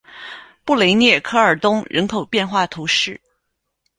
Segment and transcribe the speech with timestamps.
[0.65, 3.21] 布雷涅科尔东人口变化图示